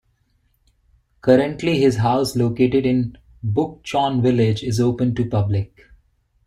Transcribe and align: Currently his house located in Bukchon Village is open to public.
Currently 1.21 1.77
his 1.79 1.97
house 1.97 2.35
located 2.35 2.87
in 2.87 3.19
Bukchon 3.45 4.23
Village 4.23 4.63
is 4.63 4.79
open 4.79 5.13
to 5.13 5.25
public. 5.29 5.91